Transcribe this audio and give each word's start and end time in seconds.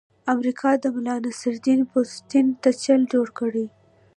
امریکا 0.33 0.69
د 0.83 0.85
ملانصرالدین 0.95 1.79
پوستین 1.91 2.47
ته 2.61 2.69
چل 2.83 3.01
جوړ 3.13 3.27
کړی. 3.39 3.65